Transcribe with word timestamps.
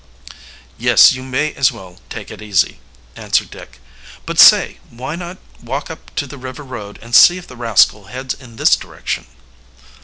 "Yes, 0.79 1.13
you 1.13 1.21
may 1.21 1.53
as 1.53 1.71
well 1.71 1.99
take 2.09 2.31
it 2.31 2.41
easy," 2.41 2.79
answered 3.15 3.51
Dick. 3.51 3.77
"But, 4.25 4.39
say, 4.39 4.79
why 4.89 5.15
not, 5.15 5.37
walk 5.61 5.91
up 5.91 6.15
to 6.15 6.25
the 6.25 6.39
river 6.39 6.63
road 6.63 6.97
and 7.03 7.13
see 7.13 7.37
if 7.37 7.45
the 7.45 7.55
rascal 7.55 8.05
heads 8.05 8.33
in 8.33 8.55
this 8.55 8.75
direction?" 8.75 9.27